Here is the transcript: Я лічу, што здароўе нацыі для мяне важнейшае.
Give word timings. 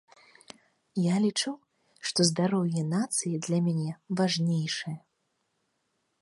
Я 1.01 1.15
лічу, 1.25 1.51
што 2.11 2.19
здароўе 2.29 2.81
нацыі 2.95 3.35
для 3.49 3.59
мяне 3.67 3.91
важнейшае. 4.23 4.97